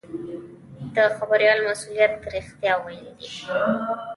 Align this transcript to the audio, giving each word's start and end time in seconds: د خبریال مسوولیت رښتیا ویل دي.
د 0.95 0.97
خبریال 1.17 1.59
مسوولیت 1.67 2.13
رښتیا 2.35 2.73
ویل 2.83 3.07
دي. 3.17 3.29